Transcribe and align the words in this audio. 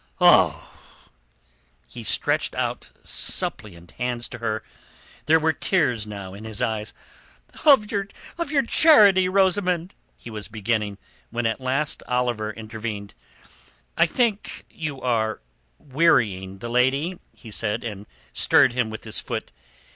Oh!" 0.19 0.73
He 1.87 2.01
stretched 2.03 2.55
out 2.55 2.91
suppliant 3.03 3.91
hands 3.99 4.27
to 4.29 4.39
her; 4.39 4.63
there 5.27 5.39
were 5.39 5.53
tears 5.53 6.07
now 6.07 6.33
in 6.33 6.43
his 6.43 6.59
eyes. 6.59 6.91
"Of 7.65 7.91
your 7.91 8.63
charity, 8.65 9.29
Rosamund...." 9.29 9.93
he 10.17 10.31
was 10.31 10.47
beginning, 10.47 10.97
when 11.29 11.45
at 11.45 11.61
last 11.61 12.01
Oliver 12.07 12.49
intervened: 12.49 13.13
"I 13.95 14.07
think 14.07 14.65
you 14.71 14.99
are 15.03 15.39
wearying 15.77 16.57
the 16.57 16.69
lady," 16.69 17.19
he 17.35 17.51
said, 17.51 17.83
and 17.83 18.07
stirred 18.33 18.73
him 18.73 18.89
with 18.89 19.03
his 19.03 19.19
foot. 19.19 19.51